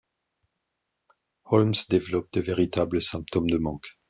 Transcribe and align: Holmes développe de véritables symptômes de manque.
Holmes 1.45 1.75
développe 1.87 2.33
de 2.33 2.41
véritables 2.41 3.03
symptômes 3.03 3.51
de 3.51 3.59
manque. 3.59 3.85